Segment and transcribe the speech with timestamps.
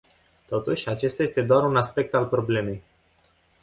[0.45, 2.83] Totuși, acesta este doar un aspect al problemei.